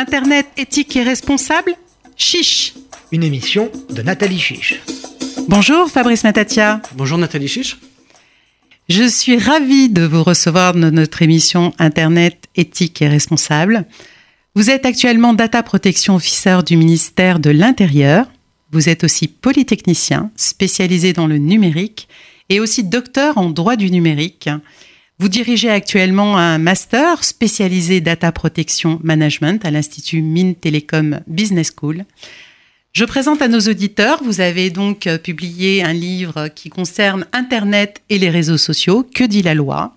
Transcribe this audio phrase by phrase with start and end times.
[0.00, 1.74] Internet éthique et responsable
[2.16, 2.72] Chiche.
[3.12, 4.80] Une émission de Nathalie Chiche.
[5.46, 6.80] Bonjour Fabrice Matatia.
[6.94, 7.76] Bonjour Nathalie Chiche.
[8.88, 13.84] Je suis ravie de vous recevoir dans notre émission Internet éthique et responsable.
[14.54, 18.24] Vous êtes actuellement Data Protection Officer du ministère de l'Intérieur.
[18.72, 22.08] Vous êtes aussi polytechnicien spécialisé dans le numérique
[22.48, 24.48] et aussi docteur en droit du numérique.
[25.20, 32.06] Vous dirigez actuellement un master spécialisé Data Protection Management à l'Institut Mines Télécom Business School.
[32.94, 38.00] Je présente à nos auditeurs, vous avez donc euh, publié un livre qui concerne Internet
[38.08, 39.94] et les réseaux sociaux, Que dit la loi?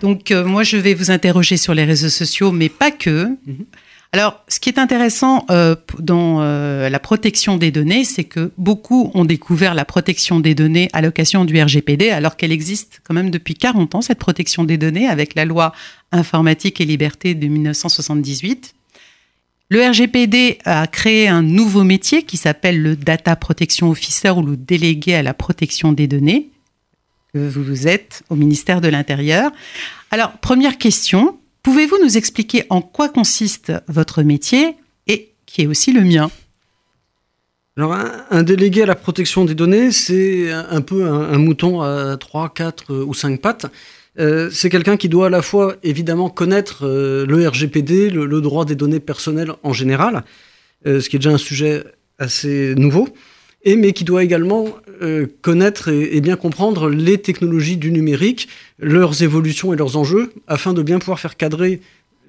[0.00, 3.28] Donc euh, moi je vais vous interroger sur les réseaux sociaux, mais pas que.
[3.46, 3.66] Mhm.
[4.12, 9.10] Alors, ce qui est intéressant euh, dans euh, la protection des données, c'est que beaucoup
[9.12, 13.30] ont découvert la protection des données à l'occasion du RGPD, alors qu'elle existe quand même
[13.30, 15.74] depuis 40 ans, cette protection des données, avec la loi
[16.10, 18.74] informatique et liberté de 1978.
[19.68, 24.56] Le RGPD a créé un nouveau métier qui s'appelle le Data Protection Officer ou le
[24.56, 26.48] délégué à la protection des données,
[27.34, 29.52] que vous êtes au ministère de l'Intérieur.
[30.10, 35.92] Alors, première question, Pouvez-vous nous expliquer en quoi consiste votre métier et qui est aussi
[35.92, 36.30] le mien?
[37.80, 42.92] Un, délégué à la protection des données, c'est un, peu un, mouton à 3, 4
[42.92, 43.66] ou 5 pattes.
[44.18, 48.64] Euh, c'est quelqu'un qui doit à la fois évidemment connaître euh, le RGPD, le, droit
[48.64, 50.24] des données personnelles en général,
[50.86, 51.84] euh, ce qui est déjà un sujet
[52.18, 53.08] assez nouveau,
[53.76, 54.66] mais qui doit également
[55.02, 60.72] euh, connaître et, bien comprendre les technologies du numérique, leurs évolutions et leurs enjeux, afin
[60.72, 61.80] de bien pouvoir faire cadrer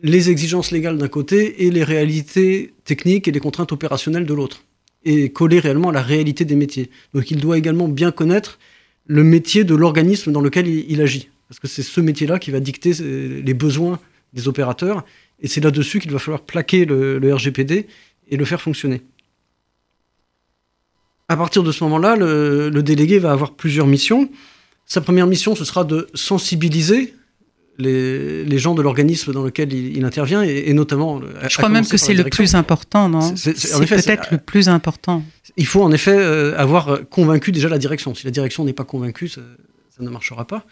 [0.02, 4.64] les exigences légales d'un côté et les réalités techniques et les contraintes opérationnelles de l'autre,
[5.04, 6.90] et coller réellement à la réalité des métiers.
[7.14, 8.60] Donc il doit également bien connaître
[9.08, 12.60] le métier de l'organisme dans lequel il, agit, parce que c'est ce métier-là qui va
[12.60, 14.00] dicter euh, les besoins
[14.34, 15.04] des opérateurs,
[15.42, 17.88] et c'est là-dessus qu'il va falloir plaquer le RGPD
[18.30, 19.02] et le faire fonctionner.
[21.30, 24.30] À partir de ce moment-là, le, délégué va avoir plusieurs missions.
[24.88, 27.14] Sa première mission, ce sera de sensibiliser
[27.78, 31.22] les, gens de l'organisme dans lequel il, intervient, et, notamment...
[31.48, 35.24] Je crois même que c'est le plus important, non C'est peut-être le plus important.
[35.56, 38.16] Il faut en effet euh, avoir convaincu déjà la direction.
[38.16, 39.42] Si la direction n'est pas convaincue, ça,
[40.00, 40.66] ne marchera pas.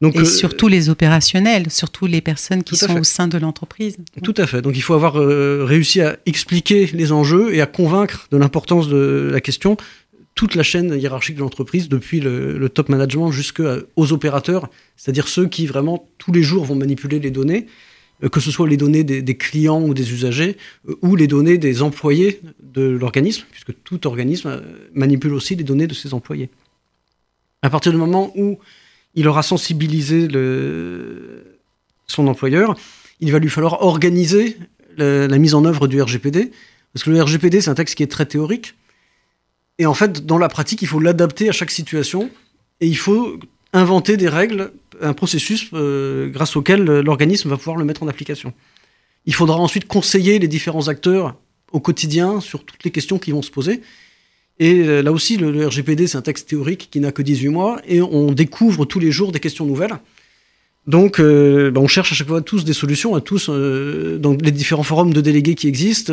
[0.00, 3.96] Donc, et euh, surtout les opérationnels, surtout les personnes qui sont au sein de l'entreprise.
[4.22, 4.62] Tout à fait.
[4.62, 8.88] Donc il faut avoir euh, réussi à expliquer les enjeux et à convaincre de l'importance
[8.88, 9.76] de la question
[10.36, 15.66] toute la chaîne hiérarchique de l'entreprise, depuis le, top management jusqu'aux opérateurs, c'est-à-dire ceux qui
[15.66, 17.66] vraiment tous les jours vont manipuler les données,
[18.22, 20.56] euh, que ce soit les données des, clients ou des usagers,
[21.02, 24.62] ou les données des employés de l'organisme, puisque tout organisme
[24.94, 26.50] manipule aussi les données de ses employés.
[27.62, 28.60] À partir du moment où
[29.18, 30.28] il aura sensibilisé
[32.06, 32.76] son employeur,
[33.18, 34.56] il va lui falloir organiser
[34.96, 36.52] la, mise en œuvre du RGPD,
[36.92, 38.76] parce que le RGPD, c'est un texte qui est très théorique,
[39.78, 42.30] et en fait, dans la pratique, il faut l'adapter à chaque situation,
[42.80, 43.40] et il faut
[43.72, 48.54] inventer des règles, un processus euh, grâce auquel l'organisme va pouvoir le mettre en application.
[49.26, 51.34] Il faudra ensuite conseiller les différents acteurs
[51.72, 53.82] au quotidien sur toutes les questions qui vont se poser,
[54.60, 57.80] et euh, là aussi, le, RGPD, c'est un texte théorique qui n'a que 18 mois,
[57.86, 59.98] et on découvre tous les jours des questions nouvelles.
[60.86, 64.32] Donc, euh, bah, on cherche à chaque fois tous des solutions, à tous, euh, dans
[64.32, 66.12] les différents forums de délégués qui existent.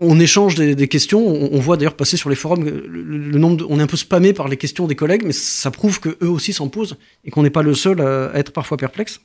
[0.00, 1.24] on échange des, questions.
[1.24, 3.64] On, voit d'ailleurs passer sur les forums le, nombre.
[3.68, 6.28] on est un peu spammé par les questions des collègues, mais ça prouve que eux
[6.28, 9.20] aussi s'en posent et qu'on n'est pas le seul à être parfois perplexe.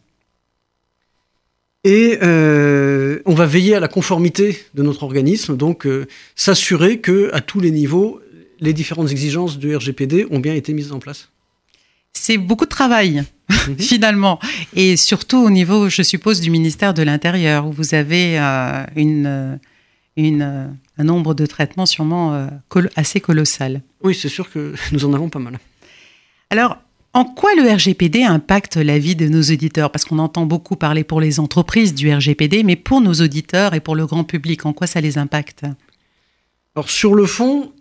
[1.84, 7.30] Et euh, on va veiller à la conformité de notre organisme, donc euh, s'assurer que
[7.34, 8.20] à tous les niveaux,
[8.60, 11.30] les différentes exigences du RGPD ont bien été mises en place.
[12.12, 13.78] C'est beaucoup de travail, mhm.
[13.80, 14.40] finalement.
[14.76, 19.60] Et surtout au niveau, je suppose, du ministère de l'Intérieur, où vous avez euh, une,
[20.18, 22.50] une, un nombre de traitements sûrement
[22.98, 23.82] assez colossal.
[24.04, 25.60] Oui, c'est sûr que nous en avons pas mal.
[26.50, 26.78] Alors,
[27.14, 29.92] en quoi le RGPD impacte la vie de nos auditeurs?
[29.92, 33.80] Parce qu'on entend beaucoup parler pour les entreprises du RGPD, mais pour nos auditeurs et
[33.80, 35.64] pour le grand public, en quoi ça les impacte?
[36.76, 37.74] Alors sur le fond,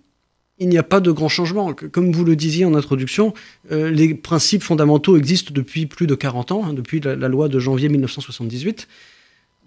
[0.59, 1.75] il n'y a pas de grand changement.
[1.75, 3.35] Comme vous le disiez en introduction,
[3.71, 7.59] euh, les principes fondamentaux existent depuis plus de 40 ans, hein, depuis la, loi de
[7.59, 8.89] janvier 1978.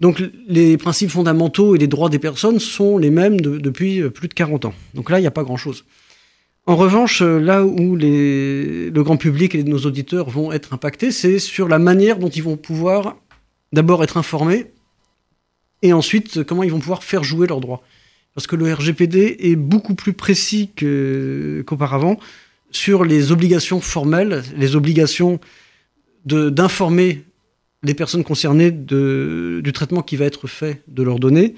[0.00, 4.26] Donc les principes fondamentaux et les droits des personnes sont les mêmes depuis euh, plus
[4.26, 4.74] de 40 ans.
[4.94, 5.84] Donc là, il n'y a pas grand-chose.
[6.66, 11.40] En revanche, euh, là où le grand public et nos auditeurs vont être impactés, c'est
[11.40, 13.16] sur la manière dont ils vont pouvoir
[13.72, 14.66] d'abord être informés
[15.82, 17.82] et ensuite comment ils vont pouvoir faire jouer leurs droits.
[18.34, 22.18] Parce que le RGPD est beaucoup plus précis qu'auparavant
[22.70, 25.40] sur les obligations formelles, les obligations
[26.24, 27.24] d'informer
[27.82, 31.56] les personnes concernées du traitement qui va être fait de leurs données,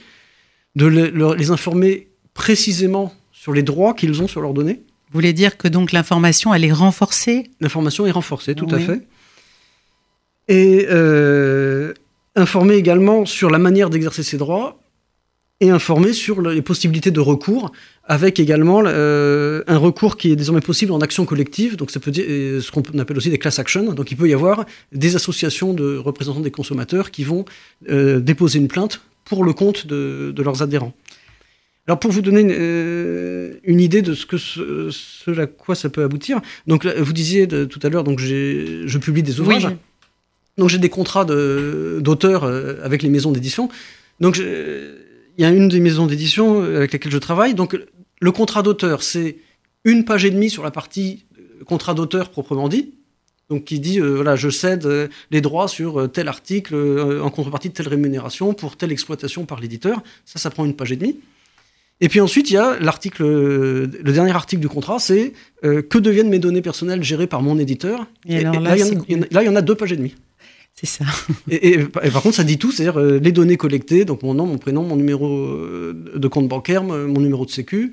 [0.75, 4.83] de les informer précisément sur les droits qu'ils ont sur leurs données.
[5.15, 7.49] Vous voulez dire que donc l'information, elle est renforcée?
[7.61, 9.07] L'information est renforcée, tout à fait.
[10.49, 11.95] Et euh,
[12.35, 14.81] informer également sur la manière d'exercer ses droits
[15.61, 17.71] et informer sur les possibilités de recours,
[18.03, 22.11] avec également euh, un recours qui est désormais possible en action collective, donc ça peut
[22.11, 22.25] dire
[22.61, 23.93] ce qu'on appelle aussi des class actions.
[23.93, 27.45] Donc il peut y avoir des associations de représentants des consommateurs qui vont
[27.89, 30.93] euh, déposer une plainte pour le compte de, leurs adhérents.
[31.87, 36.03] Alors pour vous donner une, euh, idée de ce que ce, à quoi ça peut
[36.03, 39.69] aboutir, donc vous disiez tout à l'heure, donc je publie des ouvrages.
[40.57, 43.69] Donc j'ai des contrats d'auteur avec les maisons d'édition.
[44.21, 44.41] Donc
[45.37, 47.55] il y a une des maisons d'édition euh, avec lesquelles je travaille.
[47.55, 47.79] Donc,
[48.21, 49.37] le contrat d'auteur, c'est
[49.85, 52.95] une page et demie sur la partie euh, contrat d'auteur proprement dit.
[53.51, 54.89] Donc, qui dit, euh, voilà, je cède
[55.31, 56.75] les droits sur tel article
[57.23, 60.03] en contrepartie de telle rémunération pour telle exploitation par l'éditeur.
[60.25, 61.19] Ça, ça prend une page et demie.
[62.01, 65.33] Et puis ensuite, il y a l'article, le dernier article du contrat, c'est
[65.63, 68.07] que deviennent mes données personnelles gérées par mon éditeur.
[68.27, 70.15] Et, là, là, il y en a deux pages et demie.
[70.75, 71.05] C'est ça.
[71.51, 74.59] Et, par contre, ça dit tout, c'est-à-dire euh, les données collectées, donc mon nom, mon
[74.59, 77.93] prénom, mon numéro euh, de compte bancaire, mon numéro de sécu.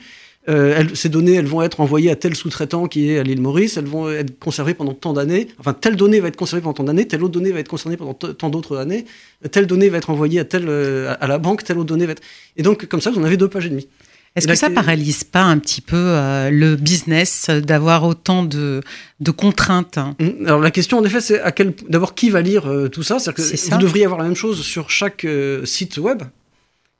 [0.49, 3.77] Euh, ces données, elles vont être envoyées à tel sous-traitant qui est à l'île Maurice,
[3.77, 5.47] elles vont être conservées pendant tant d'années.
[5.59, 7.97] Enfin, telle donnée va être conservée pendant tant d'années, telle autre donnée va être conservée
[7.97, 9.05] pendant tant d'autres années,
[9.51, 12.23] telle donnée va être envoyée à, telle, à la banque, telle autre donnée va être.
[12.57, 13.87] Et donc, comme ça, vous en avez deux pages et demie.
[14.35, 18.81] Est-ce que ça paralyse pas un petit peu euh, le business d'avoir autant de,
[19.19, 20.45] de contraintes mmh.
[20.45, 23.17] Alors la question en effet c'est à quel d'abord qui va lire euh, tout ça?
[23.17, 26.23] Que vous devriez avoir la même chose sur chaque euh, site web.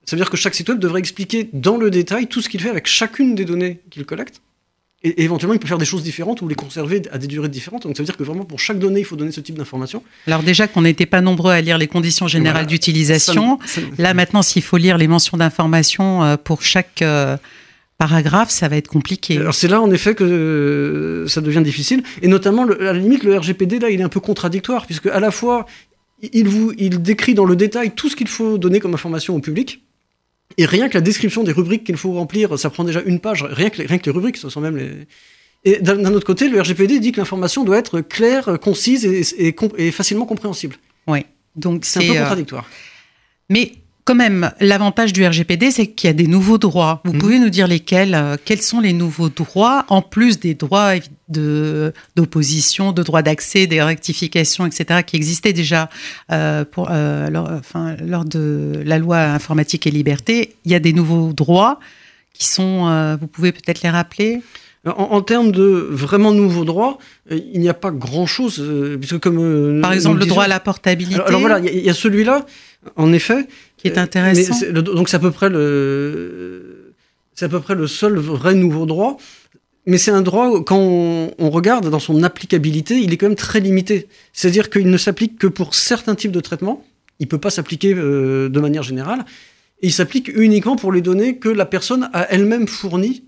[0.06, 2.60] Ça veut dire que chaque site web devrait expliquer dans le détail tout ce qu'il
[2.60, 4.42] fait avec chacune des données qu'il collecte.
[5.04, 7.84] Et, éventuellement, il peut faire des choses différentes ou les conserver à des durées différentes.
[7.84, 10.04] Donc ça veut dire que vraiment, pour chaque donnée, il faut donner ce type d'information.
[10.28, 13.60] Alors déjà qu'on n'était pas nombreux à lire les conditions générales d'utilisation,
[13.98, 17.38] là maintenant, s'il faut lire les mentions d'information euh, pour chaque euh,
[17.98, 19.38] paragraphe, ça va être compliqué.
[19.38, 22.04] Alors c'est là, en effet, que euh, ça devient difficile.
[22.22, 25.20] Et notamment, à la limite, le RGPD, là, il est un peu contradictoire, puisque à
[25.20, 25.66] la fois,
[26.22, 29.40] il, vous, il décrit dans le détail tout ce qu'il faut donner comme information au
[29.40, 29.82] public,
[30.58, 33.44] et rien que la description des rubriques qu'il faut remplir, ça prend déjà une page,
[33.44, 34.92] rien que, rien que les rubriques, ce sont même les...
[35.64, 39.92] Et d'un autre côté, le RGPD dit que l'information doit être claire, concise et, et,
[39.92, 40.76] facilement compréhensible.
[41.06, 41.20] Oui,
[41.56, 42.68] donc c'est un peu euh, contradictoire.
[43.48, 47.02] Mais quand même, l'avantage du RGPD, c'est qu'il y a des nouveaux droits.
[47.06, 47.20] Vous mhm.
[47.20, 50.94] pouvez nous dire lesquels euh, Quels sont les nouveaux droits, en plus des droits
[51.28, 55.90] d'opposition, de, droits d'accès, des rectifications, etc., qui existaient déjà
[56.32, 60.80] euh, pour, euh, lors, enfin, lors de la loi informatique et liberté Il y a
[60.80, 61.80] des nouveaux droits
[62.34, 63.18] qui sont...
[63.20, 64.42] vous pouvez peut-être les rappeler?
[64.84, 66.98] En, termes de vraiment nouveaux droits,
[67.30, 68.66] il n'y a pas grand-chose,
[69.00, 69.80] puisque comme...
[69.80, 71.22] Par exemple, le droit à la portabilité.
[71.22, 72.46] Alors, voilà, il y a celui-là,
[72.96, 73.48] en effet,
[73.82, 74.56] qui est intéressant.
[74.72, 76.94] donc c'est à peu près le,
[77.34, 79.18] c'est à peu près le seul vrai nouveau droit.
[79.88, 83.60] Mais c'est un droit, quand on, regarde dans son applicabilité, il est quand même très
[83.60, 84.08] limité.
[84.32, 86.86] C'est-à-dire qu'il ne s'applique que pour certains types de traitements.
[87.20, 89.26] Il ne peut pas s'appliquer euh, de manière générale.
[89.82, 93.24] Et il s'applique uniquement pour les données que la personne a elle-même fournies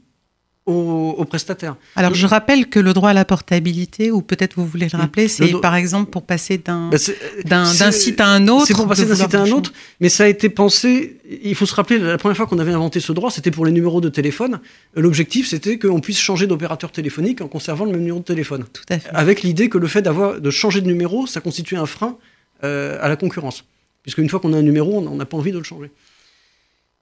[0.66, 1.76] aux, prestataires.
[1.96, 5.28] Alors, je rappelle que le droit à la portabilité, ou peut-être vous voulez le rappeler,
[5.28, 6.98] c'est par exemple pour passer d'un bah,
[7.44, 8.68] d'un site à un autre.
[8.68, 11.18] C'est pour passer d'un site à un autre, mais ça a été pensé.
[11.44, 13.72] Il faut se rappeler, la première fois qu'on avait inventé ce droit, c'était pour les
[13.72, 14.60] numéros de téléphone.
[14.96, 18.66] L'objectif, c'était qu'on puisse changer d'opérateur téléphonique en conservant le même numéro de téléphone.
[18.72, 19.10] Tout à fait.
[19.14, 22.18] Avec l'idée que le fait d'avoir de changer de numéro, ça constituait un frein
[22.64, 23.66] euh, à la concurrence.
[24.04, 25.92] Puisque une fois qu'on a un numéro, on n'a pas envie de le changer.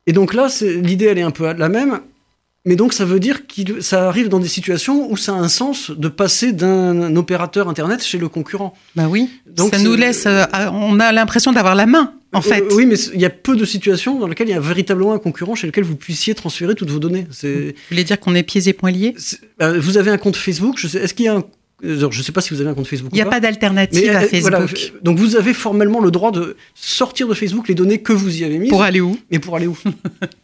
[0.08, 2.02] Et donc là, l'idée, elle est un peu la même.
[2.66, 5.48] Mais donc ça veut dire que ça arrive dans des situations où ça a un
[5.48, 8.76] sens de passer d'un opérateur internet chez le concurrent.
[8.96, 9.30] Bah oui.
[9.48, 12.64] Donc ça nous laisse, euh, on a l'impression d'avoir la main en euh, fait.
[12.74, 15.20] oui, mais il y a peu de situations dans lesquelles il y a véritablement un
[15.20, 17.26] concurrent chez lequel vous puissiez transférer toutes vos données.
[17.42, 17.50] Vous
[17.90, 19.16] voulez dire qu'on est pieds et poings liés?
[19.58, 20.76] bah, Vous avez un compte Facebook.
[20.78, 21.44] Je sais, est-ce qu'il y a un
[21.84, 23.12] je ne sais pas si vous avez un compte Facebook.
[23.14, 24.94] Il n'y a pas, d'alternative à euh, Facebook.
[25.02, 28.44] donc vous avez formellement le droit de sortir de Facebook les données que vous y
[28.44, 28.70] avez mises.
[28.70, 29.18] Pour aller où?
[29.32, 29.78] Et pour aller où?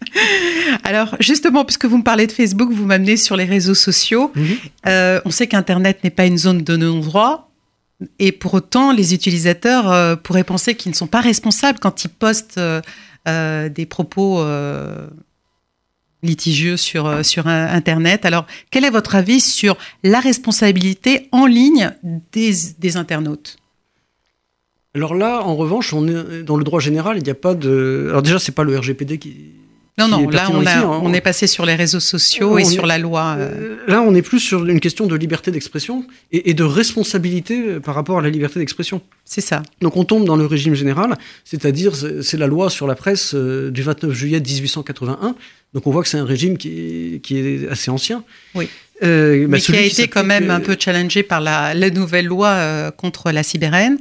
[0.83, 4.31] Alors justement, puisque vous me parlez de Facebook, vous m'amenez sur les réseaux sociaux.
[4.35, 4.45] Mhm.
[4.87, 7.51] Euh, on sait qu'Internet n'est pas une zone de non-droit.
[8.19, 12.09] Et pour autant, les utilisateurs euh, pourraient penser qu'ils ne sont pas responsables quand ils
[12.09, 12.59] postent
[13.25, 14.41] des propos
[16.27, 18.25] litigieux sur, euh, Internet.
[18.25, 21.91] Alors, quel est votre avis sur la responsabilité en ligne
[22.31, 23.57] des, des internautes?
[24.93, 28.07] Alors là, en revanche, on est dans le droit général, il n'y a pas de.
[28.09, 29.35] Alors déjà, c'est pas le RGPD qui,
[29.97, 32.99] Non, non, là on, a, on, est passé sur les réseaux sociaux et sur la
[32.99, 33.35] loi.
[33.39, 33.77] Euh.
[33.87, 38.19] Là, on est plus sur une question de liberté d'expression et, de responsabilité par rapport
[38.19, 39.01] à la liberté d'expression.
[39.25, 39.63] C'est ça.
[39.81, 43.81] Donc on tombe dans le régime général, c'est-à-dire c'est la loi sur la presse du
[43.81, 45.35] 29 juillet 1881.
[45.73, 48.23] Donc on voit que c'est un régime qui qui est assez ancien.
[48.53, 48.69] Oui.
[49.03, 52.47] Euh, bah, Mais qui a été quand même un peu challengé par la, nouvelle loi
[52.49, 53.97] euh, contre la cyberhaine.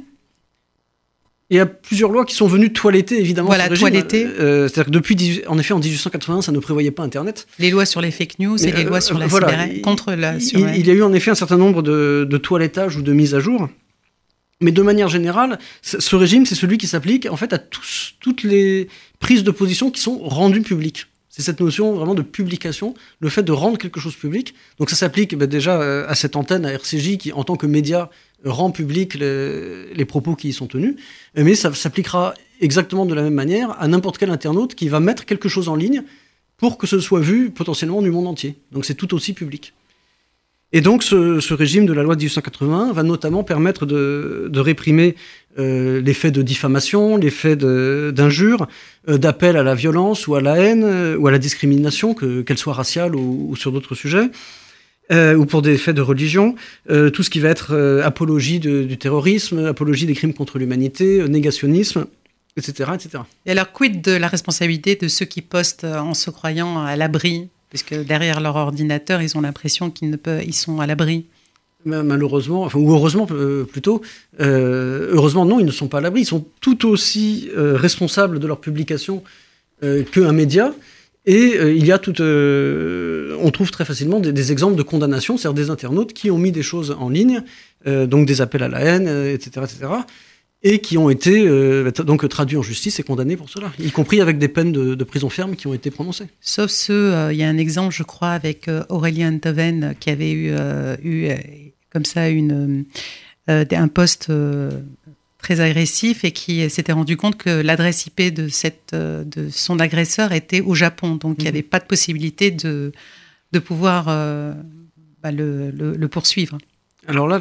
[1.49, 3.47] Il y a plusieurs lois qui sont venues toiletter, évidemment.
[3.47, 4.25] Voilà, toiletter.
[4.25, 7.47] Euh, C'est-à-dire que depuis, en effet, en 1881, ça ne prévoyait pas Internet.
[7.57, 10.75] Les lois sur les fake news et les lois sur la cyberhaine, contre la il,
[10.75, 13.33] il, y a eu en effet un certain nombre de, de toilettages ou de mises
[13.33, 13.69] à jour.
[14.59, 18.43] Mais de manière générale, ce régime, c'est celui qui s'applique en fait à tous, toutes
[18.43, 18.89] les
[19.19, 21.05] prises de position qui sont rendues publiques.
[21.29, 24.55] C'est cette notion vraiment de publication, le fait de rendre quelque chose public.
[24.79, 27.67] Donc ça s'applique bah, déjà euh, à cette antenne, à RCJ, qui en tant que
[27.67, 28.09] média
[28.45, 30.95] rend public les, propos qui y sont tenus.
[31.35, 35.25] Mais ça s'appliquera exactement de la même manière à n'importe quel internaute qui va mettre
[35.25, 36.03] quelque chose en ligne
[36.57, 38.55] pour que ce soit vu potentiellement du monde entier.
[38.71, 39.73] Donc c'est tout aussi public.
[40.73, 45.15] Et donc ce, régime de la loi de 1880 va notamment permettre de, réprimer
[45.57, 48.67] euh, les faits de diffamation, les faits d'injures,
[49.07, 52.57] euh, d'appel à la violence ou à la haine euh, ou à la discrimination, qu'elle
[52.57, 54.29] soit raciale ou, sur d'autres sujets.
[55.11, 56.55] Ou pour des faits de religion,
[56.87, 62.07] tout ce qui va être apologie du terrorisme, apologie des crimes contre l'humanité, négationnisme,
[62.57, 63.23] etc., etc.
[63.45, 67.47] Et alors, quid de la responsabilité de ceux qui postent en se croyant à l'abri?
[67.69, 71.25] Puisque derrière leur ordinateur, ils ont l'impression qu'ils ne peuvent, ils sont à l'abri.
[71.85, 74.01] Malheureusement, enfin, ou heureusement euh, plutôt,
[74.41, 76.21] euh, heureusement non, ils ne sont pas à l'abri.
[76.21, 79.23] Ils sont tout aussi euh, responsables de leur publication
[80.11, 80.73] qu'un média.
[81.29, 85.69] Et il y a tout, on trouve très facilement des, exemples de condamnation, c'est-à-dire des
[85.69, 87.43] internautes qui ont mis des choses en ligne,
[87.85, 89.87] donc des appels à la haine, etc., etc
[90.63, 94.21] et qui ont été euh, donc traduits en justice et condamnés pour cela, y compris
[94.21, 96.27] avec des peines de, prison ferme qui ont été prononcées.
[96.41, 100.31] Sauf euh, il y a un exemple, je crois, avec euh, Aurélien Toven qui avait
[100.31, 100.51] eu,
[101.91, 102.23] comme ça
[103.47, 104.31] un poste
[105.47, 110.33] très agressif et qui s'était rendu compte que l'adresse IP de, cette, de son agresseur
[110.33, 111.53] était au Japon, donc il n'y mmh.
[111.53, 112.91] avait pas de possibilité de,
[113.53, 116.57] de pouvoir bah, le, le, poursuivre.
[117.07, 117.39] Alors là,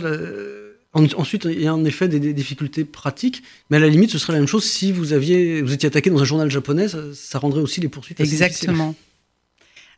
[0.96, 4.32] Ensuite, il y a en effet des, difficultés pratiques, mais à la limite, ce serait
[4.32, 7.60] la même chose si vous aviez, vous étiez attaqué dans un journal japonais, ça, rendrait
[7.60, 8.18] aussi les poursuites.
[8.20, 8.94] Exactement.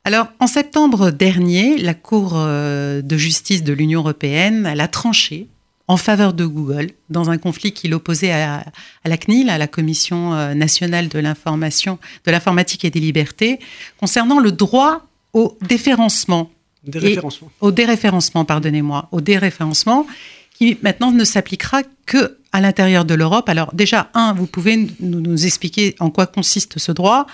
[0.03, 5.47] Alors, en septembre dernier, la Cour euh, de justice de l'Union européenne elle a tranché
[5.89, 8.65] en faveur de Google dans un conflit qui l'opposait à,
[9.05, 13.59] la CNIL, à la Commission euh, nationale de l'information, de l'informatique et des libertés,
[13.99, 16.51] concernant le droit au déréférencement.
[16.85, 17.51] Déréférencement.
[17.61, 20.07] au déréférencement, pardonnez-moi, au déréférencement
[20.55, 23.49] qui maintenant ne s'appliquera que à l'intérieur de l'Europe.
[23.49, 27.27] Alors déjà, un, vous pouvez nous, expliquer en quoi consiste ce droit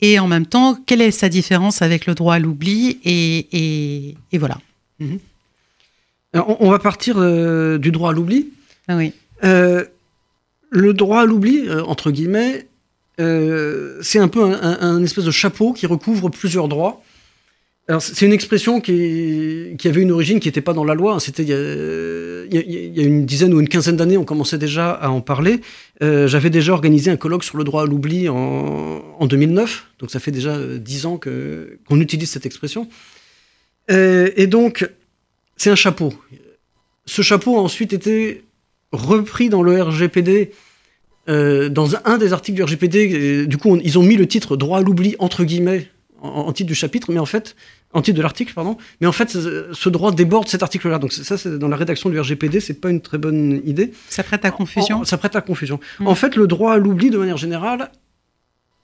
[0.00, 4.58] et en même temps, quelle est sa différence avec le droit à l'oubli et, voilà.
[6.36, 8.50] On, va partir euh, du droit à l'oubli.
[8.88, 9.12] Ah oui.
[9.44, 9.84] Euh,
[10.70, 12.66] le droit à l'oubli, euh, entre guillemets,
[13.18, 17.02] c'est un peu un, espèce de chapeau qui recouvre plusieurs droits
[18.00, 21.20] c'est une expression qui, avait une origine qui n'était pas dans la loi.
[21.20, 25.20] C'était il, y a une dizaine ou une quinzaine d'années, on commençait déjà à en
[25.20, 25.60] parler.
[26.02, 30.18] Euh, j'avais déjà organisé un colloque sur le droit à l'oubli en, 2009, donc ça
[30.18, 32.88] fait déjà dix ans qu'on utilise cette expression.
[33.90, 34.88] Euh, et donc,
[35.56, 36.12] c'est un chapeau.
[37.06, 38.44] Ce chapeau a ensuite été
[38.92, 40.52] repris dans le RGPD.
[41.28, 44.82] dans un des articles du RGPD, du coup, ils ont mis le titre droit à
[44.82, 45.88] l'oubli entre guillemets
[46.22, 47.56] en, titre du chapitre, mais en fait,
[47.92, 48.76] en titre de l'article, pardon.
[49.00, 50.98] Mais en fait, ce droit déborde cet article-là.
[50.98, 53.92] Donc ça, c'est dans la rédaction du RGPD, c'est pas une très bonne idée.
[54.08, 55.04] Ça prête à confusion?
[55.04, 55.80] ça prête à confusion.
[56.00, 56.08] Hmm.
[56.08, 57.90] En fait, le droit à l'oubli, de manière générale,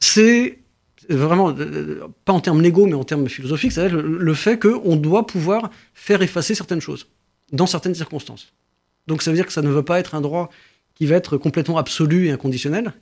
[0.01, 0.59] c'est
[1.09, 4.97] vraiment euh, pas en termes légaux, mais en termes philosophiques, c'est le, le fait qu'on
[4.97, 7.07] doit pouvoir faire effacer certaines choses
[7.53, 8.53] dans certaines circonstances.
[9.07, 10.51] Donc ça veut dire que ça ne veut pas être un droit
[10.95, 12.93] qui va être complètement absolu et inconditionnel.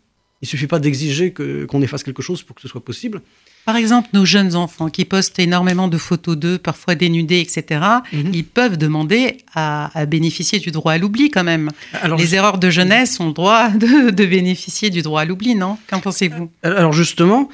[0.43, 3.21] Il suffit pas d'exiger qu'on efface quelque chose pour que ce soit possible.
[3.67, 8.31] Par exemple, nos jeunes enfants qui postent énormément de photos d'eux, parfois dénudés, etc., mhm.
[8.33, 11.71] ils peuvent demander à, bénéficier du droit à l'oubli quand même.
[12.17, 15.77] Les erreurs de jeunesse ont le droit de, bénéficier du droit à l'oubli, non?
[15.89, 16.51] Qu'en pensez-vous?
[16.63, 17.51] Alors justement,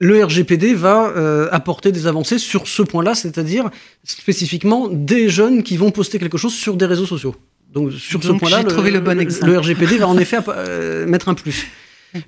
[0.00, 3.70] le RGPD va euh, apporter des avancées sur ce point-là, c'est-à-dire
[4.04, 7.34] spécifiquement des jeunes qui vont poster quelque chose sur des réseaux sociaux.
[7.72, 9.14] Donc sur ce point-là, le, le, bon
[9.46, 11.66] le, RGPD va en effet euh, mettre un plus.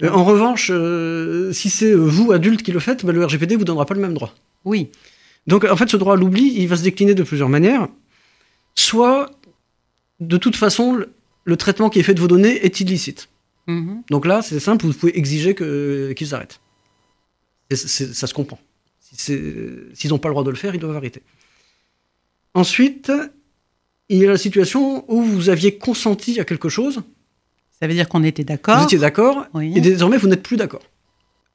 [0.03, 0.71] Euh, en revanche,
[1.57, 4.13] si c'est vous, adulte, qui le faites, bah, le RGPD vous donnera pas le même
[4.13, 4.35] droit.
[4.65, 4.91] Oui.
[5.47, 7.89] Donc en fait, ce droit à l'oubli, il va se décliner de plusieurs manières.
[8.75, 9.31] Soit,
[10.19, 10.99] de toute façon,
[11.45, 13.29] le traitement qui est fait de vos données est illicite.
[13.67, 14.03] Mhm.
[14.11, 16.35] Donc là, c'est simple, vous pouvez exiger qu'ils
[17.77, 18.59] ça se comprend.
[19.01, 21.23] S'ils n'ont pas le droit de le faire, ils doivent arrêter.
[22.55, 23.13] Ensuite,
[24.09, 27.03] il y a la situation où vous aviez consenti à quelque chose.
[27.81, 28.79] Ça veut dire qu'on était d'accord.
[28.79, 30.83] Vous étiez d'accord, et désormais vous n'êtes plus d'accord.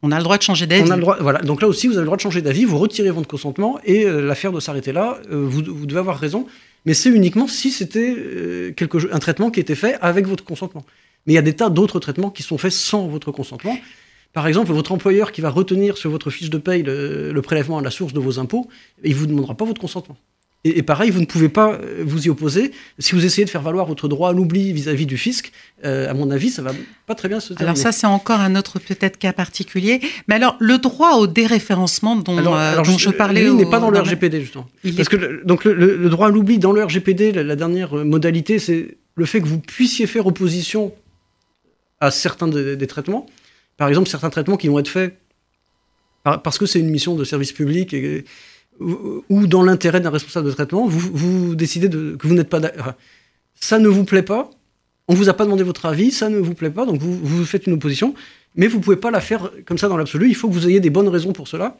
[0.01, 0.89] On a le droit de changer d'avis.
[1.19, 1.39] voilà.
[1.39, 4.05] Donc là aussi, vous avez le droit de changer d'avis, vous retirez votre consentement et
[4.05, 5.19] euh, l'affaire doit s'arrêter là.
[5.31, 6.45] Euh, vous, devez avoir raison,
[6.85, 10.85] mais c'est uniquement si c'était euh, quelque un traitement qui était fait avec votre consentement.
[11.25, 13.77] Mais il y a des tas d'autres traitements qui sont faits sans votre consentement.
[14.35, 17.81] Par exemple, votre employeur qui va retenir sur votre fiche de paye le, prélèvement à
[17.81, 18.67] la source de vos impôts,
[19.01, 20.17] il ne vous demandera pas votre consentement.
[20.65, 22.71] Et, pareil, vous ne pouvez pas euh, vous y opposer.
[22.99, 25.53] Si vous essayez de faire valoir votre droit à l'oubli vis-à-vis du fisc,
[25.85, 26.71] euh, à mon avis, ça va
[27.05, 27.63] pas très bien se terminer.
[27.63, 30.01] Alors ça, c'est encore un autre peut-être cas particulier.
[30.27, 33.43] Mais alors, le droit au déréférencement dont, euh, je, parlais...
[33.43, 34.67] Lui n'est pas dans le RGPD, justement.
[34.97, 39.25] Parce que donc, le, droit à l'oubli dans le RGPD, la, dernière modalité, c'est le
[39.25, 40.91] fait que vous puissiez faire opposition
[42.01, 43.27] à certains des traitements.
[43.77, 45.17] Par exemple, certains traitements qui vont être faits
[46.23, 47.95] parce que c'est une mission de service public
[48.79, 52.93] ou dans l'intérêt d'un responsable de traitement, vous, décidez de, que vous n'êtes pas d'accord.
[53.53, 54.49] Ça ne vous plaît pas,
[55.07, 57.45] on vous a pas demandé votre avis, ça ne vous plaît pas, donc vous, vous
[57.45, 58.15] faites une opposition,
[58.55, 60.79] mais vous pouvez pas la faire comme ça dans l'absolu, il faut que vous ayez
[60.79, 61.77] des bonnes raisons pour cela.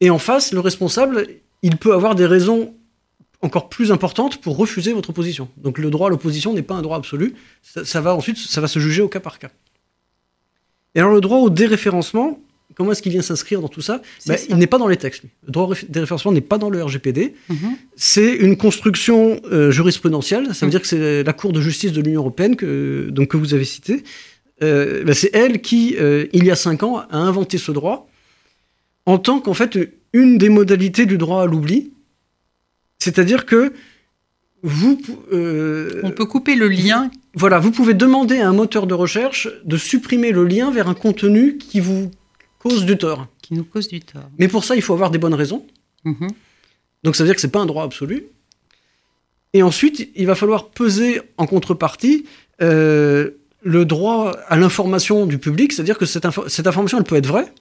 [0.00, 1.26] Et en face, le responsable,
[1.62, 2.74] il peut avoir des raisons
[3.42, 5.48] encore plus importantes pour refuser votre opposition.
[5.56, 8.60] Donc le droit à l'opposition n'est pas un droit absolu, ça, ça, va ensuite, ça
[8.60, 9.50] va se juger au cas par cas.
[10.94, 12.40] Et alors le droit au déréférencement,
[12.76, 15.24] Comment est-ce qu'il vient s'inscrire dans tout ça, ben, Il n'est pas dans les textes.
[15.46, 17.34] Le droit des référencement n'est pas dans le RGPD.
[17.48, 17.76] Mhm.
[17.96, 20.54] C'est une construction euh, jurisprudentielle.
[20.54, 20.70] Ça veut mhm.
[20.70, 23.64] dire que c'est la Cour de justice de l'Union européenne que, donc, que vous avez
[23.64, 24.02] citée.
[24.62, 28.08] Euh, ben, c'est elle qui, euh, il y a cinq ans, a inventé ce droit
[29.04, 29.78] en tant qu'en fait
[30.12, 31.92] une des modalités du droit à l'oubli.
[32.98, 33.72] C'est-à-dire que
[34.62, 35.00] vous.
[35.32, 37.10] On peut couper le lien.
[37.34, 40.94] Voilà, vous pouvez demander à un moteur de recherche de supprimer le lien vers un
[40.94, 42.10] contenu qui vous
[42.58, 43.26] cause du tort.
[43.42, 44.28] Qui nous cause du tort.
[44.38, 45.64] Mais pour ça, il faut avoir des bonnes raisons.
[46.04, 46.28] Mhm.
[47.04, 48.26] Donc ça veut dire que ce n'est pas un droit absolu.
[49.52, 52.26] Et ensuite, il va falloir peser en contrepartie
[52.62, 53.30] euh,
[53.62, 57.52] le droit à l'information du public, c'est-à-dire que cette, information, elle peut être vraie,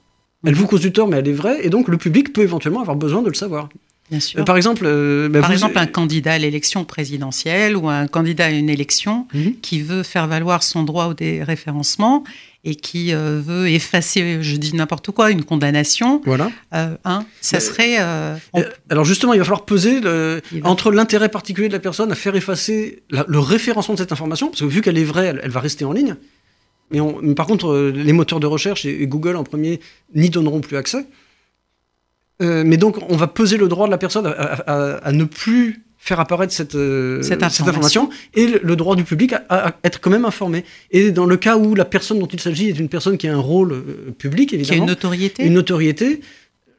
[0.45, 0.57] elle mhm.
[0.57, 2.95] vous cause du tort, mais elle est vraie, et donc le public peut éventuellement avoir
[2.95, 3.69] besoin de le savoir.
[4.09, 4.39] Bien sûr.
[4.39, 8.45] Euh, par exemple, euh, bah, par exemple, un candidat à l'élection présidentielle ou un candidat
[8.45, 9.55] à une élection mhm.
[9.61, 12.23] qui veut faire valoir son droit au déréférencement
[12.65, 16.21] et qui euh, veut effacer, je dis n'importe quoi, une condamnation.
[16.25, 16.51] Voilà.
[16.71, 17.97] Hein, ça serait.
[18.89, 20.01] Alors justement, il va falloir peser
[20.63, 24.61] entre l'intérêt particulier de la personne à faire effacer le référencement de cette information, parce
[24.61, 26.15] que vu qu'elle est vraie, elle, va rester en ligne.
[26.91, 26.99] Mais,
[27.35, 29.79] par contre, les moteurs de recherche et Google en premier
[30.15, 31.05] n'y donneront plus accès.
[32.41, 36.19] Euh, mais donc, on va peser le droit de la personne à, ne plus faire
[36.19, 38.09] apparaître cette, euh, information.
[38.33, 40.63] et le, droit du public à, être quand même informé.
[40.91, 43.33] Et dans le cas où la personne dont il s'agit est une personne qui a
[43.33, 44.75] un rôle euh, public, évidemment.
[44.75, 45.45] Qui a une notoriété.
[45.45, 46.21] Une notoriété.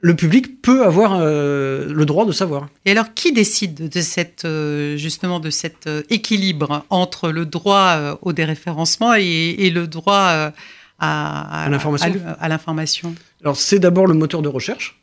[0.03, 2.70] Le public peut avoir le droit de savoir.
[2.87, 4.49] Et alors, qui décide de cette,
[4.96, 10.53] justement de cet équilibre entre le droit au déréférencement et, le droit
[10.99, 11.68] à, à
[12.49, 13.14] l'information?
[13.42, 14.99] Alors, c'est d'abord le moteur de recherche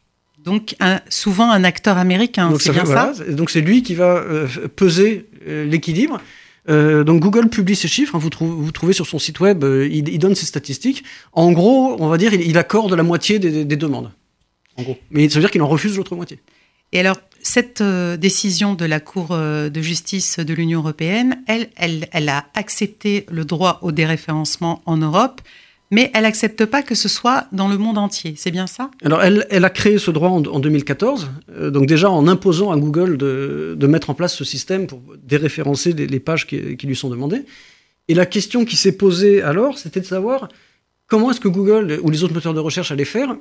[0.47, 0.75] donc
[1.09, 5.65] souvent un acteur américain, c'est bien ça Donc c'est lui qui va euh, peser euh,
[5.65, 6.21] l'équilibre.
[6.69, 10.19] Euh, donc Google publie ses chiffres, hein, vous, vous, trouvez sur son site web, il,
[10.19, 11.03] donne ses statistiques.
[11.33, 14.09] En gros, on va dire, il, accorde la moitié des, demandes.
[14.77, 14.97] En gros.
[15.11, 16.39] Mais ça veut dire qu'il en refuse l'autre moitié.
[16.93, 22.29] Et alors, cette décision de la Cour de justice de l'Union européenne, elle, elle, elle
[22.29, 25.41] a accepté le droit au déréférencement en Europe
[25.91, 28.33] mais elle n'accepte pas que ce soit dans le monde entier.
[28.37, 28.91] C'est bien ça?
[29.03, 32.77] Alors, elle, elle, a créé ce droit en, 2014, euh, donc déjà en imposant à
[32.77, 36.95] Google de, de, mettre en place ce système pour déréférencer les, pages qui, qui, lui
[36.95, 37.43] sont demandées.
[38.09, 40.49] Et la question qui s'est posée alors, c'était de savoir
[41.07, 43.35] comment est-ce que Google ou les autres moteurs de recherche allaient faire.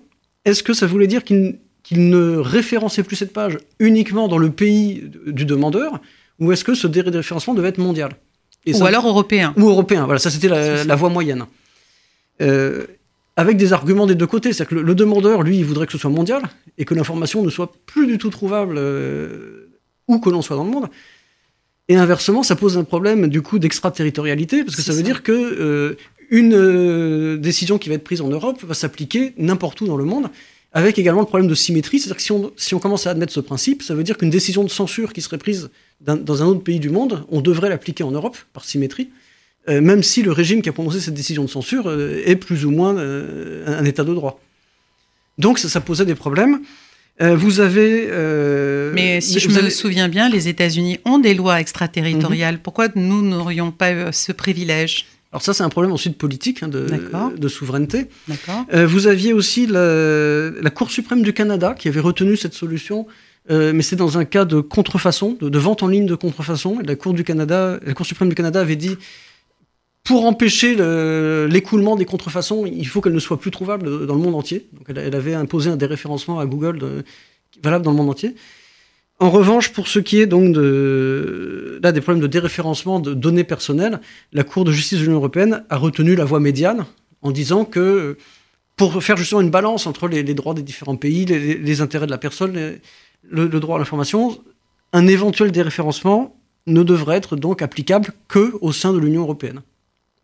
[0.45, 1.59] Est-ce que ça voulait dire qu'ils
[1.93, 6.01] ne référençaient plus cette page uniquement dans le pays du demandeur,
[6.39, 8.13] ou est-ce que ce déréférencement devait être mondial?
[8.73, 11.47] Ou alors européen Ou européen, voilà, ça c'était la, la voie moyenne.
[12.43, 12.87] Euh,
[13.39, 14.53] avec des arguments des deux côtés.
[14.53, 16.43] C'est-à-dire que le, demandeur, lui, il voudrait que ce soit mondial
[16.79, 19.69] et que l'information ne soit plus du tout trouvable euh,
[20.09, 20.89] où que l'on soit dans le monde.
[21.89, 25.33] Et inversement, ça pose un problème du coup d'extraterritorialité parce que ça veut dire que
[25.33, 25.97] euh,
[26.31, 30.31] une décision qui va être prise en Europe va s'appliquer n'importe où dans le monde,
[30.73, 32.01] avec également le problème de symétrie.
[32.01, 34.31] C'est-à-dire que si on, si on, commence à admettre ce principe, ça veut dire qu'une
[34.31, 35.69] décision de censure qui serait prise
[36.01, 39.11] dans un autre pays du monde, on devrait l'appliquer en Europe par symétrie.
[39.69, 42.65] Euh, même si le régime qui a prononcé cette décision de censure euh, est plus
[42.65, 44.41] ou moins euh, un état de droit.
[45.39, 46.61] Donc ça, posait des problèmes.
[47.21, 48.09] vous avez.
[48.95, 52.55] Mais si je me souviens bien, les États-Unis ont des lois extraterritoriales.
[52.55, 52.61] Mhm.
[52.61, 55.07] Pourquoi nous n'aurions pas ce privilège?
[55.33, 58.07] Alors ça, c'est un problème ensuite politique hein, de, souveraineté.
[58.73, 63.07] Euh, vous aviez aussi la, la Cour suprême du Canada qui avait retenu cette solution,
[63.51, 66.81] euh, mais c'est dans un cas de contrefaçon, de, de vente en ligne de contrefaçon.
[66.81, 68.97] Et la Cour du Canada, la Cour suprême du Canada avait dit
[70.07, 74.21] pour empêcher le- l'écoulement des contrefaçons, il faut qu'elles ne soient plus trouvables dans le
[74.21, 74.69] monde entier.
[74.73, 77.05] Donc elle, avait imposé un déréférencement à Google
[77.63, 78.37] valable dans le monde entier.
[79.19, 83.45] En revanche, pour ce qui est donc de, là, des problèmes de déréférencement de données
[83.45, 84.01] personnelles,
[84.33, 86.87] la Cour de justice de l'Union européenne a retenu la voie médiane
[87.23, 88.17] en disant que
[88.77, 92.19] pour faire justement une balance entre les, droits des différents pays, les, intérêts de la
[92.19, 92.79] personne, le,
[93.49, 94.39] le droit à l'information,
[94.93, 99.63] un éventuel déréférencement ne devrait être donc applicable que au sein de l'Union européenne.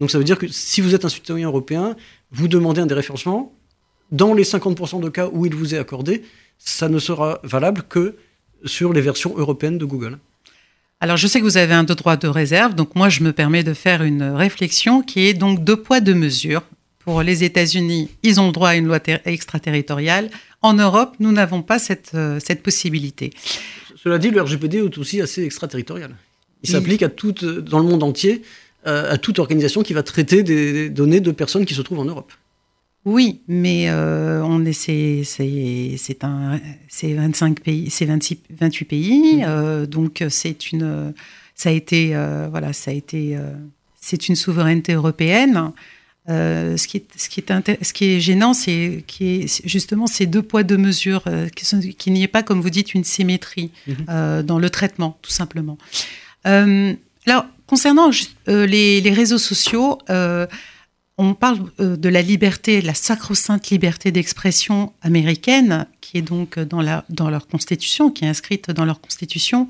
[0.02, 1.94] Donc ça veut dire que si vous êtes un citoyen européen,
[2.32, 3.52] vous demandez un déréférencement,
[4.10, 6.24] dans les 50% de cas où il vous est accordé,
[6.58, 8.16] ça ne sera valable que
[8.64, 10.18] sur les versions européennes de Google.
[10.98, 13.62] Alors, je sais que vous avez un droit de réserve, donc moi, je me permets
[13.62, 16.62] de faire une réflexion qui est donc deux poids, deux mesures.
[17.04, 20.30] Pour les États-Unis, ils ont le droit à une loi ter- extraterritoriale.
[20.62, 23.30] En Europe, nous n'avons pas cette, euh, cette possibilité.
[24.02, 26.16] Cela dit, le RGPD est aussi assez extraterritorial.
[26.64, 28.44] Il Il- s'applique à toute, dans le monde entier, euh,
[28.84, 32.32] à toute organisation qui va traiter des données de personnes qui se trouvent en Europe.
[33.04, 39.36] Oui, mais euh, on est, c'est, c'est, un, c'est 25 pays, c'est 26, 28 pays,
[39.38, 39.44] Mhm.
[39.46, 41.12] euh, donc c'est une,
[41.56, 43.50] ça a été, euh, voilà, ça a été, euh,
[44.00, 45.72] c'est une souveraineté européenne.
[46.28, 50.06] Euh, ce, qui est, ce, qui est ce qui est gênant, c'est qui est justement
[50.06, 51.24] ces deux poids deux mesures,
[51.98, 53.72] qu'il n'y ait pas, comme vous dites, une symétrie
[54.08, 55.76] euh, dans le traitement, tout simplement.
[56.44, 58.10] Alors, concernant
[58.48, 60.46] euh, les, réseaux sociaux, euh,
[61.16, 66.82] on parle euh, de la liberté, la sacro-sainte liberté d'expression américaine, qui est donc dans,
[67.08, 69.68] dans leur constitution, qui est inscrite dans leur constitution,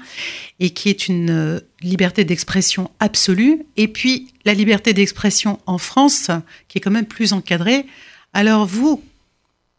[0.59, 6.33] et qui est une liberté d'expression absolue, et puis la liberté d'expression en France,
[6.67, 7.87] qui est quand même plus encadrée.
[8.33, 9.01] Alors vous,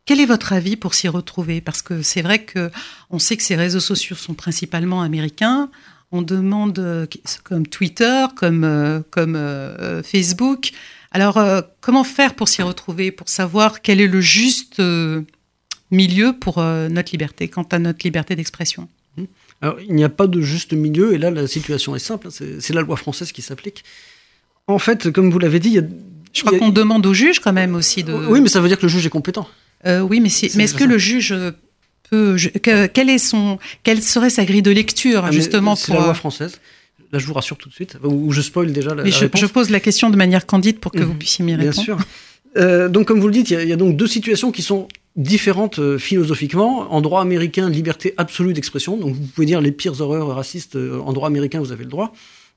[0.05, 1.59] quel est votre avis pour s'y retrouver?
[1.59, 2.71] Parce que c'est vrai que
[3.09, 5.69] on sait que ces réseaux sociaux sont principalement américains.
[6.15, 7.07] On demande, euh,
[7.43, 10.71] comme Twitter, comme, euh, comme euh, Facebook.
[11.11, 11.39] Alors,
[11.81, 14.81] comment faire pour s'y retrouver, pour savoir quel est le juste
[15.91, 18.87] milieu pour notre liberté, quant à notre liberté d'expression?
[19.61, 22.73] Alors, il n'y a pas de juste milieu, et là, la situation est simple, c'est
[22.73, 23.83] la loi française qui s'applique.
[24.65, 25.83] En fait, comme vous l'avez dit, il y a...
[26.33, 28.11] Je crois a- qu'on demande au juge quand même aussi de.
[28.11, 29.47] Oui, mais ça veut dire que le juge est compétent.
[29.85, 31.35] Euh, oui, mais, C'est mais est-ce que le juge
[32.09, 32.37] peut.
[32.37, 35.95] je- que- quel est son, quelle serait sa grille de lecture, Ah, justement, pour.
[35.95, 36.59] la euh, loi française.
[37.11, 39.45] Là, je vous rassure tout de suite, ou je spoil déjà la, mais la je,
[39.45, 41.05] pose la question de manière candide pour que Mhm.
[41.05, 41.85] vous puissiez m'y Bien répondre.
[41.85, 41.97] sûr.
[42.57, 44.51] Euh, donc, comme vous le dites, il y, a- il y a donc deux situations
[44.51, 46.91] qui sont différentes euh, philosophiquement.
[46.91, 48.97] En droit américain, liberté absolue d'expression.
[48.97, 50.75] Donc, vous pouvez dire les pires horreurs racistes.
[50.75, 52.13] euh, en droit américain, vous avez le droit.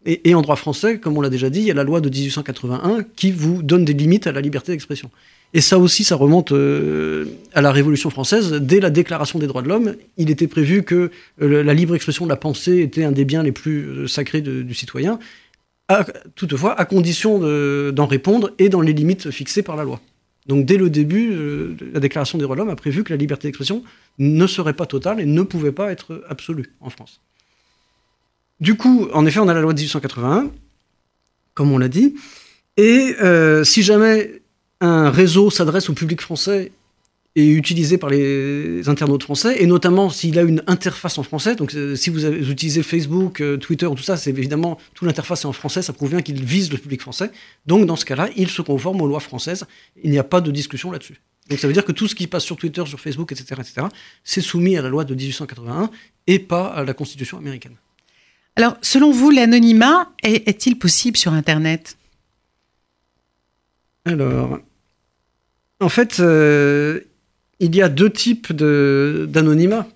[0.07, 2.01] Et, et en droit français, comme on l'a déjà dit, il y a la loi
[2.01, 5.11] de 1881 qui vous donne des limites à la liberté d'expression.
[5.55, 8.53] Et ça aussi, ça remonte euh, à la Révolution française.
[8.53, 12.25] Dès la Déclaration des droits de l'homme, il était prévu que euh, la libre expression
[12.27, 15.19] de la pensée était un des biens les plus euh, sacrés du citoyen.
[16.35, 20.01] Toutefois, à condition de- d'en répondre et dans les limites fixées par la loi.
[20.47, 21.33] Donc dès le début,
[21.93, 23.83] la Déclaration des droits de l'homme a prévu que la liberté d'expression
[24.19, 27.21] ne serait pas totale et ne pouvait pas être absolue en France.
[28.61, 30.51] Du coup, en effet, on a la loi de 1881,
[31.55, 32.15] comme on l'a dit,
[32.77, 33.15] et
[33.65, 34.43] si jamais
[34.81, 36.73] un réseau s'adresse au public français
[37.39, 41.75] et utilisé par les internautes français, et notamment s'il a une interface en français, donc
[41.75, 45.47] euh, si vous, avez, utilisez Facebook, euh, Twitter, tout ça, c'est évidemment, toute l'interface est
[45.47, 47.31] en français, ça prouve bien qu'il vise le public français.
[47.67, 49.67] Donc dans ce cas-là, il se conforme aux lois françaises,
[50.03, 51.21] il n'y a pas de discussion là-dessus.
[51.51, 53.87] Donc ça veut dire que tout ce qui passe sur Twitter, sur Facebook, etc., etc.,
[54.25, 55.91] c'est soumis à la loi de 1881
[56.27, 57.75] et pas à la Constitution américaine.
[58.57, 61.99] Alors, selon vous, l'anonymat est- est-il possible sur Internet?
[64.07, 64.59] Alors,
[65.81, 67.01] en fait, euh,
[67.61, 69.87] il y a deux types de- d'anonymat.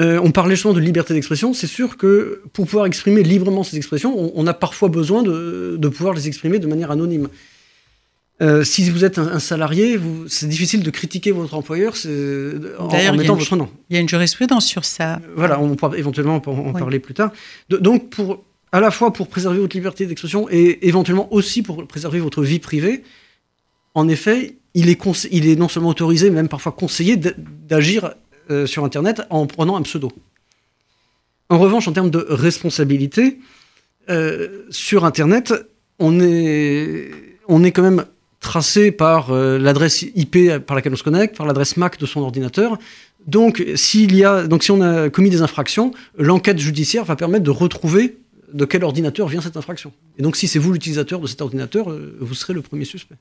[0.00, 1.52] Euh, on parlait justement de liberté d'expression.
[1.52, 5.76] C'est sûr que pour pouvoir exprimer librement ces expressions, on, on a parfois besoin de,
[5.78, 7.28] de pouvoir les exprimer de manière anonyme.
[8.40, 11.92] Euh, si vous êtes un, un salarié, c'est difficile de critiquer votre employeur
[12.78, 13.68] en, mettant une votre nom.
[13.90, 15.20] Il y a une jurisprudence sur ça.
[15.36, 16.78] Voilà, on pourra éventuellement en en Oui.
[16.80, 17.30] parler plus tard.
[17.68, 18.42] De- donc, pour,
[18.72, 22.58] à la fois pour préserver votre liberté d'expression et éventuellement aussi pour préserver votre vie
[22.58, 23.04] privée,
[23.94, 28.14] en effet, il est, non seulement autorisé, mais même parfois conseillé d'agir
[28.50, 30.10] euh, sur Internet en prenant un pseudo.
[31.50, 33.38] En revanche, en termes de responsabilité,
[34.08, 35.52] euh, sur Internet,
[35.98, 37.10] on est,
[37.48, 38.06] on est quand même
[38.40, 42.22] tracé par euh, l'adresse IP par laquelle on se connecte, par l'adresse MAC de son
[42.22, 42.78] ordinateur.
[43.26, 47.50] Donc, y a, donc, si on a commis des infractions, l'enquête judiciaire va permettre de
[47.50, 48.16] retrouver
[48.52, 49.92] de quel ordinateur vient cette infraction.
[50.18, 53.16] Et donc si c'est vous l'utilisateur de cet ordinateur, euh, vous serez le premier suspect.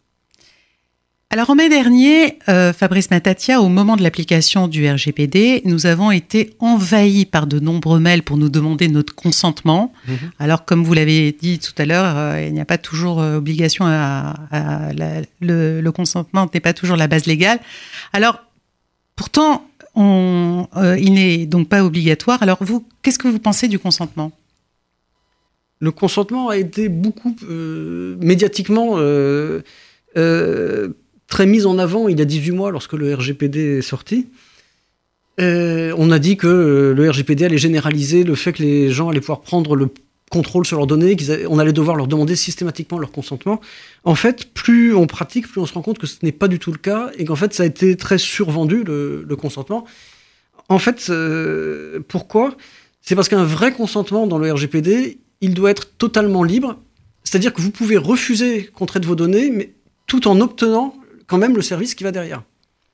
[1.34, 6.12] Alors en mai dernier, euh, Fabrice Matatia, au moment de l'application du RGPD, nous avons
[6.12, 9.94] été envahis par de nombreux mails pour nous demander notre consentement.
[10.10, 10.18] Mhm.
[10.40, 13.38] Alors comme vous l'avez dit tout à l'heure, euh, il n'y a pas toujours euh,
[13.38, 14.36] obligation à,
[15.40, 17.62] le, consentement n'est pas toujours la base légale.
[18.12, 18.44] Alors
[19.16, 19.66] pourtant,
[19.96, 20.68] on,
[21.00, 22.44] il n'est donc pas obligatoire.
[22.44, 24.34] Alors vous, qu'est-ce que vous pensez du consentement?
[25.82, 28.98] Le consentement a été beaucoup médiatiquement
[31.32, 34.28] très mise en avant il y a 18 mois lorsque le RGPD est sorti.
[35.40, 39.10] Euh, on a dit que euh, le RGPD allait généraliser le fait que les gens
[39.10, 39.88] allaient pouvoir prendre le
[40.30, 43.60] contrôle sur leurs données, qu'on allait devoir leur demander systématiquement leur consentement.
[44.04, 46.60] En fait, plus on pratique, plus on se rend compte que ce n'est pas du
[46.60, 49.86] tout le cas et qu'en fait, ça a été très survendu, le, consentement.
[50.70, 52.56] En fait, euh, pourquoi?
[53.02, 56.80] C'est parce qu'un vrai consentement dans le RGPD, il doit être totalement libre.
[57.24, 59.74] C'est-à-dire que vous pouvez refuser qu'on traite vos données, mais
[60.08, 60.96] tout en obtenant
[61.28, 62.44] quand même le service qui va derrière.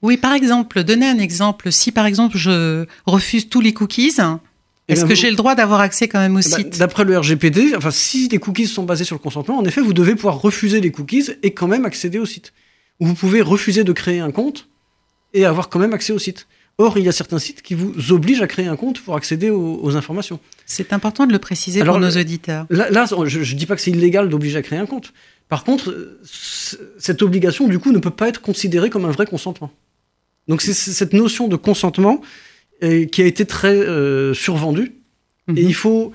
[0.02, 1.72] Oui, par exemple, donnez un exemple.
[1.72, 5.82] Si par exemple je refuse tous les cookies, eh est-ce que j'ai le droit d'avoir
[5.82, 6.78] accès quand même au eh ben, site?
[6.78, 9.94] D'après le RGPD, enfin, si les cookies sont basés sur le consentement, en effet, vous
[9.94, 12.54] devez pouvoir refuser les cookies et quand même accéder au site.
[13.00, 14.68] Ou vous pouvez refuser de créer un compte
[15.34, 16.48] et avoir quand même accès au site.
[16.80, 19.50] Or, il y a certains sites qui vous obligent à créer un compte pour accéder
[19.50, 20.40] aux, informations.
[20.68, 22.68] C'est important de le préciser pour nos auditeurs.
[22.70, 25.12] Là, je ne dis pas que c'est illégal d'obliger à créer un compte.
[25.50, 29.72] Par contre, cette obligation, du coup, ne peut pas être considérée comme un vrai consentement.
[30.48, 32.22] Donc c'est cette notion de consentement
[32.84, 34.94] euh, qui a été très euh, survendue.
[35.50, 35.58] Et mhm.
[35.58, 36.12] il faut,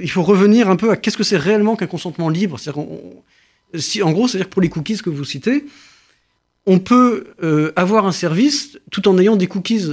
[0.00, 2.58] il faut revenir un peu à qu'est-ce que c'est réellement qu'un consentement libre.
[3.74, 5.64] si, en gros, c'est-à-dire pour les cookies que vous citez,
[6.66, 9.86] on peut euh, avoir un service tout en ayant des cookies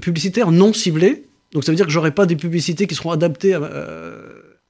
[0.00, 1.24] publicitaires non ciblés.
[1.52, 3.60] Donc ça veut dire que j'aurai pas des publicités qui seront adaptées à,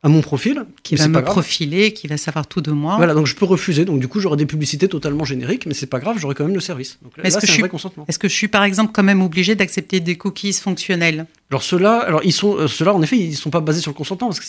[0.03, 0.65] à mon profil.
[0.83, 2.97] Qui va me profiler, qui va savoir tout de moi.
[2.97, 3.85] Voilà, donc je peux refuser.
[3.85, 6.55] Donc du coup, j'aurai des publicités totalement génériques, mais c'est pas grave, j'aurai quand même
[6.55, 6.99] le service.
[7.23, 8.05] est-ce que, je suis, consentement.
[8.09, 11.27] est-ce que je suis par exemple quand même obligé d'accepter des cookies fonctionnels?
[11.51, 13.97] Alors ceux-là, alors ils sont, euh, ceux-là en effet, ils sont pas basés sur le
[13.97, 14.47] consentement parce que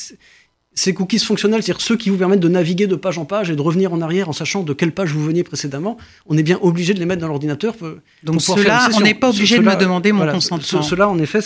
[0.74, 3.56] ces cookies fonctionnels, c'est-à-dire ceux qui vous permettent de naviguer de page en page et
[3.56, 6.60] de revenir en arrière en sachant de quelle page vous veniez précédemment, on est bien
[6.62, 7.76] obligé de les mettre dans l'ordinateur.
[8.24, 10.82] Donc ceux-là, on n'est pas obligé de me demander mon consentement.
[10.82, 11.40] Ceux-là, en effet,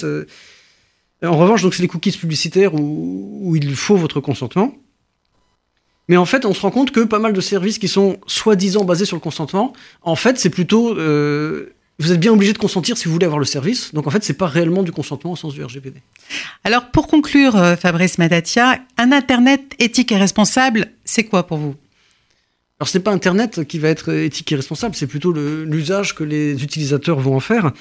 [1.24, 4.76] en revanche, donc c'est les cookies publicitaires où, il faut votre consentement.
[6.10, 8.84] Mais en fait, on se rend compte que pas mal de services qui sont soi-disant
[8.84, 12.98] basés sur le consentement, en fait, c'est plutôt euh, vous êtes bien obligé de consentir
[12.98, 13.94] si vous voulez avoir le service.
[13.94, 16.02] Donc en fait, c'est pas réellement du consentement au sens du RGPD.
[16.64, 21.76] Alors pour conclure, euh, Fabrice Madatia, un Internet éthique et responsable, c'est quoi pour vous?
[22.80, 26.24] Alors ce n'est pas Internet qui va être éthique et responsable, c'est plutôt l'usage que
[26.24, 27.72] les utilisateurs vont en faire.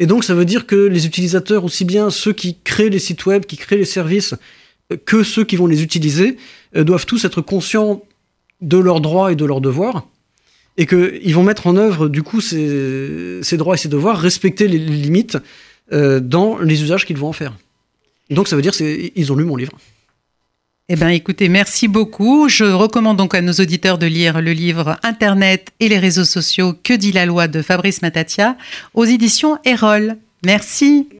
[0.00, 3.26] Et donc, ça veut dire que les utilisateurs, aussi bien ceux qui créent les sites
[3.26, 4.34] web, qui créent les services,
[4.90, 6.38] euh, que ceux qui vont les utiliser,
[6.74, 8.02] euh, doivent tous être conscients
[8.62, 10.06] de leurs droits et de leurs devoirs.
[10.80, 14.78] Et qu'ils vont mettre en œuvre, du coup, ces, droits et ces devoirs, respecter les
[14.78, 15.36] limites
[15.92, 17.52] euh, dans les usages qu'ils vont en faire.
[18.30, 19.72] Donc, ça veut dire qu'ils ont lu mon livre.
[20.88, 22.48] Eh bien, écoutez, merci beaucoup.
[22.48, 26.72] Je recommande donc à nos auditeurs de lire le livre Internet et les réseaux sociaux
[26.72, 28.56] Que dit la loi de Fabrice Matatia
[28.94, 30.16] aux éditions Erol.
[30.46, 31.10] Merci.